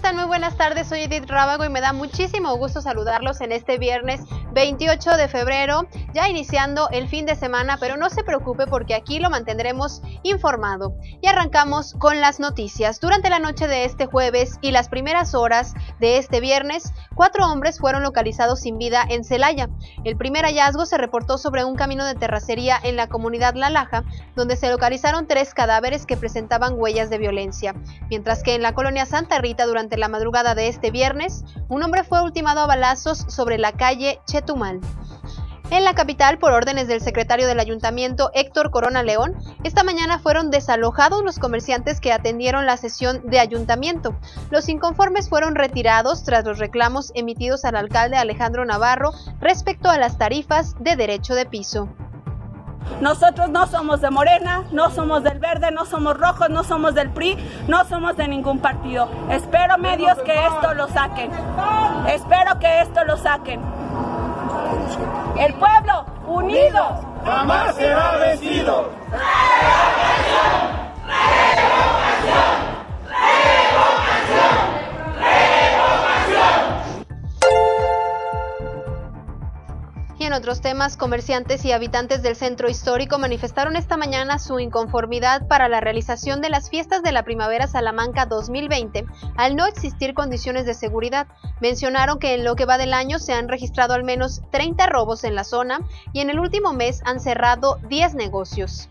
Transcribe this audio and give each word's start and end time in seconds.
están? 0.00 0.16
Muy 0.16 0.24
buenas 0.24 0.56
tardes, 0.56 0.88
soy 0.88 1.02
Edith 1.02 1.28
Rábago 1.28 1.62
y 1.66 1.68
me 1.68 1.82
da 1.82 1.92
muchísimo 1.92 2.56
gusto 2.56 2.80
saludarlos 2.80 3.42
en 3.42 3.52
este 3.52 3.76
viernes 3.76 4.22
28 4.52 5.16
de 5.16 5.28
febrero, 5.28 5.86
ya 6.12 6.28
iniciando 6.28 6.88
el 6.90 7.08
fin 7.08 7.26
de 7.26 7.36
semana, 7.36 7.76
pero 7.78 7.96
no 7.96 8.10
se 8.10 8.24
preocupe 8.24 8.66
porque 8.66 8.94
aquí 8.94 9.18
lo 9.18 9.30
mantendremos 9.30 10.02
informado. 10.22 10.94
Y 11.20 11.28
arrancamos 11.28 11.94
con 11.98 12.20
las 12.20 12.40
noticias. 12.40 13.00
Durante 13.00 13.30
la 13.30 13.38
noche 13.38 13.68
de 13.68 13.84
este 13.84 14.06
jueves 14.06 14.58
y 14.60 14.70
las 14.70 14.88
primeras 14.88 15.34
horas 15.34 15.74
de 15.98 16.18
este 16.18 16.40
viernes, 16.40 16.92
cuatro 17.14 17.46
hombres 17.46 17.78
fueron 17.78 18.02
localizados 18.02 18.60
sin 18.60 18.78
vida 18.78 19.04
en 19.08 19.24
Celaya. 19.24 19.68
El 20.04 20.16
primer 20.16 20.44
hallazgo 20.44 20.86
se 20.86 20.98
reportó 20.98 21.38
sobre 21.38 21.64
un 21.64 21.76
camino 21.76 22.04
de 22.04 22.14
terracería 22.14 22.78
en 22.82 22.96
la 22.96 23.08
comunidad 23.08 23.54
La 23.54 23.70
Laja, 23.70 24.04
donde 24.36 24.56
se 24.56 24.70
localizaron 24.70 25.26
tres 25.26 25.54
cadáveres 25.54 26.06
que 26.06 26.16
presentaban 26.16 26.74
huellas 26.76 27.10
de 27.10 27.18
violencia, 27.18 27.74
mientras 28.08 28.42
que 28.42 28.54
en 28.54 28.62
la 28.62 28.74
colonia 28.74 29.06
Santa 29.06 29.38
Rita 29.38 29.66
durante 29.66 29.96
la 29.96 30.08
madrugada 30.08 30.54
de 30.54 30.68
este 30.68 30.90
viernes, 30.90 31.44
un 31.68 31.82
hombre 31.82 32.04
fue 32.04 32.22
ultimado 32.22 32.60
a 32.60 32.66
balazos 32.66 33.24
sobre 33.28 33.58
la 33.58 33.72
calle 33.72 34.20
Chetumal. 34.40 34.80
En 35.70 35.84
la 35.84 35.94
capital, 35.94 36.38
por 36.38 36.52
órdenes 36.52 36.88
del 36.88 37.00
secretario 37.00 37.46
del 37.46 37.60
ayuntamiento 37.60 38.30
Héctor 38.34 38.70
Corona 38.70 39.02
León, 39.02 39.36
esta 39.64 39.84
mañana 39.84 40.18
fueron 40.18 40.50
desalojados 40.50 41.22
los 41.22 41.38
comerciantes 41.38 42.00
que 42.00 42.12
atendieron 42.12 42.66
la 42.66 42.76
sesión 42.76 43.20
de 43.24 43.38
ayuntamiento. 43.38 44.16
Los 44.50 44.68
inconformes 44.68 45.28
fueron 45.28 45.54
retirados 45.54 46.24
tras 46.24 46.44
los 46.44 46.58
reclamos 46.58 47.12
emitidos 47.14 47.64
al 47.64 47.76
alcalde 47.76 48.16
Alejandro 48.16 48.64
Navarro 48.64 49.12
respecto 49.40 49.90
a 49.90 49.98
las 49.98 50.18
tarifas 50.18 50.74
de 50.80 50.96
derecho 50.96 51.34
de 51.34 51.46
piso. 51.46 51.88
Nosotros 53.00 53.48
no 53.50 53.66
somos 53.66 54.00
de 54.00 54.10
Morena, 54.10 54.64
no 54.72 54.90
somos 54.90 55.22
del 55.22 55.38
Verde, 55.38 55.70
no 55.70 55.84
somos 55.84 56.18
rojos, 56.18 56.48
no 56.50 56.64
somos 56.64 56.94
del 56.94 57.10
PRI, 57.10 57.36
no 57.68 57.84
somos 57.84 58.16
de 58.16 58.26
ningún 58.26 58.58
partido. 58.58 59.08
Espero 59.30 59.78
medios 59.78 60.18
que 60.24 60.34
esto 60.46 60.74
lo 60.74 60.88
saquen. 60.88 61.30
Espero 62.08 62.58
que 62.58 62.80
esto 62.80 63.04
lo 63.04 63.16
saquen. 63.16 63.60
El 65.38 65.54
pueblo 65.54 66.04
unido 66.26 67.00
jamás 67.24 67.74
será 67.76 68.16
vencido. 68.16 68.90
Y 69.12 70.69
en 80.30 80.34
otros 80.34 80.60
temas, 80.60 80.96
comerciantes 80.96 81.64
y 81.64 81.72
habitantes 81.72 82.22
del 82.22 82.36
centro 82.36 82.70
histórico 82.70 83.18
manifestaron 83.18 83.74
esta 83.74 83.96
mañana 83.96 84.38
su 84.38 84.60
inconformidad 84.60 85.48
para 85.48 85.68
la 85.68 85.80
realización 85.80 86.40
de 86.40 86.50
las 86.50 86.70
fiestas 86.70 87.02
de 87.02 87.10
la 87.10 87.24
Primavera 87.24 87.66
Salamanca 87.66 88.26
2020 88.26 89.06
al 89.36 89.56
no 89.56 89.66
existir 89.66 90.14
condiciones 90.14 90.66
de 90.66 90.74
seguridad. 90.74 91.26
Mencionaron 91.60 92.20
que 92.20 92.34
en 92.34 92.44
lo 92.44 92.54
que 92.54 92.64
va 92.64 92.78
del 92.78 92.94
año 92.94 93.18
se 93.18 93.32
han 93.32 93.48
registrado 93.48 93.92
al 93.94 94.04
menos 94.04 94.40
30 94.52 94.86
robos 94.86 95.24
en 95.24 95.34
la 95.34 95.42
zona 95.42 95.80
y 96.12 96.20
en 96.20 96.30
el 96.30 96.38
último 96.38 96.72
mes 96.72 97.02
han 97.04 97.18
cerrado 97.18 97.80
10 97.88 98.14
negocios. 98.14 98.88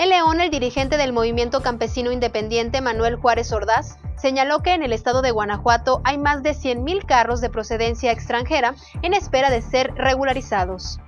En 0.00 0.08
León, 0.08 0.40
el 0.40 0.48
dirigente 0.48 0.96
del 0.96 1.12
movimiento 1.12 1.60
campesino 1.60 2.10
independiente 2.10 2.80
Manuel 2.80 3.16
Juárez 3.16 3.52
Ordaz 3.52 3.98
señaló 4.16 4.62
que 4.62 4.72
en 4.72 4.82
el 4.82 4.94
estado 4.94 5.20
de 5.20 5.30
Guanajuato 5.30 6.00
hay 6.04 6.16
más 6.16 6.42
de 6.42 6.52
100.000 6.52 7.04
carros 7.04 7.42
de 7.42 7.50
procedencia 7.50 8.10
extranjera 8.10 8.74
en 9.02 9.12
espera 9.12 9.50
de 9.50 9.60
ser 9.60 9.92
regularizados. 9.96 10.98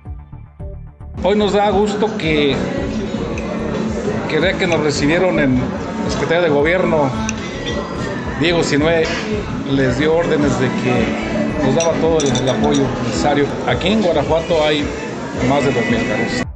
Hoy 1.23 1.35
nos 1.35 1.53
da 1.53 1.71
gusto 1.71 2.05
que, 2.19 2.55
que 4.29 4.57
que 4.59 4.67
nos 4.67 4.79
recibieron 4.81 5.39
en 5.39 5.59
la 5.59 6.11
Secretaría 6.11 6.43
de 6.43 6.49
Gobierno. 6.49 7.09
Diego 8.39 8.61
Sinue 8.61 9.05
les 9.71 9.97
dio 9.97 10.15
órdenes 10.15 10.59
de 10.59 10.67
que 10.67 11.65
nos 11.65 11.73
daba 11.73 11.93
todo 11.93 12.19
el, 12.19 12.27
el 12.27 12.47
apoyo 12.47 12.83
necesario. 13.05 13.47
Aquí 13.65 13.87
en 13.87 14.03
Guanajuato 14.03 14.63
hay 14.63 14.85
más 15.49 15.63
de 15.65 15.71
2.000 15.71 16.07
carros. 16.07 16.52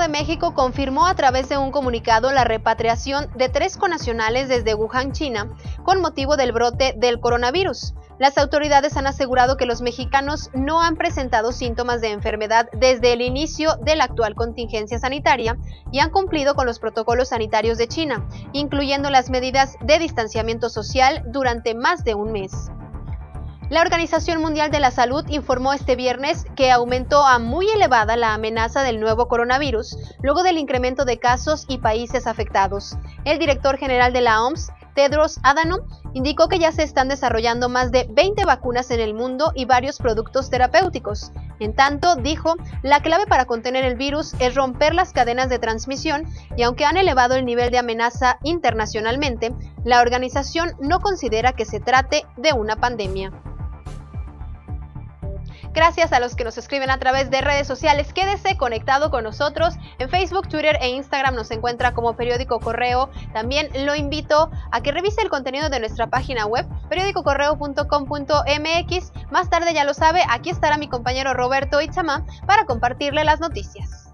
De 0.00 0.08
México 0.08 0.54
confirmó 0.54 1.06
a 1.06 1.14
través 1.14 1.48
de 1.50 1.58
un 1.58 1.70
comunicado 1.70 2.32
la 2.32 2.44
repatriación 2.44 3.30
de 3.36 3.50
tres 3.50 3.76
conacionales 3.76 4.48
desde 4.48 4.74
Wuhan, 4.74 5.12
China, 5.12 5.54
con 5.84 6.00
motivo 6.00 6.36
del 6.36 6.52
brote 6.52 6.94
del 6.96 7.20
coronavirus. 7.20 7.94
Las 8.18 8.38
autoridades 8.38 8.96
han 8.96 9.06
asegurado 9.06 9.56
que 9.56 9.66
los 9.66 9.82
mexicanos 9.82 10.50
no 10.54 10.80
han 10.80 10.96
presentado 10.96 11.52
síntomas 11.52 12.00
de 12.00 12.12
enfermedad 12.12 12.68
desde 12.72 13.12
el 13.12 13.20
inicio 13.20 13.76
de 13.82 13.96
la 13.96 14.04
actual 14.04 14.34
contingencia 14.34 14.98
sanitaria 14.98 15.58
y 15.92 16.00
han 16.00 16.10
cumplido 16.10 16.54
con 16.54 16.66
los 16.66 16.78
protocolos 16.78 17.28
sanitarios 17.28 17.76
de 17.76 17.88
China, 17.88 18.26
incluyendo 18.52 19.10
las 19.10 19.28
medidas 19.28 19.76
de 19.82 19.98
distanciamiento 19.98 20.70
social 20.70 21.22
durante 21.26 21.74
más 21.74 22.04
de 22.04 22.14
un 22.14 22.32
mes. 22.32 22.70
La 23.70 23.82
Organización 23.82 24.42
Mundial 24.42 24.72
de 24.72 24.80
la 24.80 24.90
Salud 24.90 25.24
informó 25.28 25.72
este 25.72 25.94
viernes 25.94 26.44
que 26.56 26.72
aumentó 26.72 27.24
a 27.24 27.38
muy 27.38 27.70
elevada 27.70 28.16
la 28.16 28.34
amenaza 28.34 28.82
del 28.82 28.98
nuevo 28.98 29.28
coronavirus 29.28 29.96
luego 30.22 30.42
del 30.42 30.58
incremento 30.58 31.04
de 31.04 31.20
casos 31.20 31.66
y 31.68 31.78
países 31.78 32.26
afectados. 32.26 32.96
El 33.24 33.38
director 33.38 33.78
general 33.78 34.12
de 34.12 34.22
la 34.22 34.42
OMS, 34.42 34.72
Tedros 34.96 35.38
Adhanom, 35.44 35.82
indicó 36.14 36.48
que 36.48 36.58
ya 36.58 36.72
se 36.72 36.82
están 36.82 37.06
desarrollando 37.06 37.68
más 37.68 37.92
de 37.92 38.08
20 38.10 38.44
vacunas 38.44 38.90
en 38.90 38.98
el 38.98 39.14
mundo 39.14 39.52
y 39.54 39.66
varios 39.66 39.98
productos 39.98 40.50
terapéuticos. 40.50 41.30
En 41.60 41.72
tanto, 41.76 42.16
dijo, 42.16 42.56
la 42.82 43.02
clave 43.02 43.26
para 43.28 43.44
contener 43.44 43.84
el 43.84 43.94
virus 43.94 44.34
es 44.40 44.56
romper 44.56 44.96
las 44.96 45.12
cadenas 45.12 45.48
de 45.48 45.60
transmisión 45.60 46.24
y 46.56 46.64
aunque 46.64 46.86
han 46.86 46.96
elevado 46.96 47.36
el 47.36 47.44
nivel 47.44 47.70
de 47.70 47.78
amenaza 47.78 48.40
internacionalmente, 48.42 49.54
la 49.84 50.00
organización 50.00 50.72
no 50.80 50.98
considera 50.98 51.52
que 51.52 51.64
se 51.64 51.78
trate 51.78 52.26
de 52.36 52.52
una 52.52 52.74
pandemia. 52.74 53.30
Gracias 55.80 56.12
a 56.12 56.20
los 56.20 56.36
que 56.36 56.44
nos 56.44 56.58
escriben 56.58 56.90
a 56.90 56.98
través 56.98 57.30
de 57.30 57.40
redes 57.40 57.66
sociales. 57.66 58.12
Quédese 58.12 58.58
conectado 58.58 59.10
con 59.10 59.24
nosotros. 59.24 59.76
En 59.98 60.10
Facebook, 60.10 60.46
Twitter 60.46 60.76
e 60.82 60.90
Instagram 60.90 61.34
nos 61.34 61.50
encuentra 61.50 61.94
como 61.94 62.16
Periódico 62.16 62.60
Correo. 62.60 63.08
También 63.32 63.70
lo 63.86 63.94
invito 63.94 64.50
a 64.72 64.82
que 64.82 64.92
revise 64.92 65.22
el 65.22 65.30
contenido 65.30 65.70
de 65.70 65.80
nuestra 65.80 66.08
página 66.08 66.44
web, 66.44 66.66
periódicocorreo.com.mx. 66.90 69.12
Más 69.30 69.48
tarde, 69.48 69.72
ya 69.72 69.84
lo 69.84 69.94
sabe, 69.94 70.22
aquí 70.28 70.50
estará 70.50 70.76
mi 70.76 70.90
compañero 70.90 71.32
Roberto 71.32 71.80
Itzamá 71.80 72.26
para 72.46 72.66
compartirle 72.66 73.24
las 73.24 73.40
noticias. 73.40 74.09